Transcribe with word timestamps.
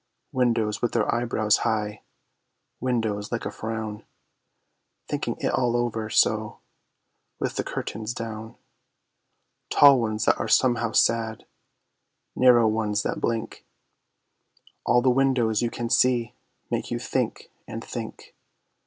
_Windows 0.31 0.81
with 0.81 0.93
their 0.93 1.13
eyebrows 1.13 1.57
high; 1.57 2.01
windows 2.79 3.31
like 3.31 3.45
a 3.45 3.51
frown, 3.51 4.03
Thinking 5.07 5.35
it 5.37 5.51
all 5.53 5.77
over, 5.77 6.09
so, 6.09 6.57
with 7.37 7.55
the 7.55 7.63
curtains 7.63 8.11
down; 8.15 8.55
Tall 9.69 10.01
ones 10.01 10.25
that 10.25 10.39
are 10.39 10.47
somehow 10.47 10.91
sad, 10.93 11.45
narrow 12.35 12.67
ones 12.67 13.03
that 13.03 13.21
blink, 13.21 13.63
All 14.87 15.03
the 15.03 15.11
Windows 15.11 15.61
you 15.61 15.69
can 15.69 15.87
see 15.87 16.33
make 16.71 16.89
you 16.89 16.97
think, 16.97 17.51
and 17.67 17.83
think. 17.85 18.33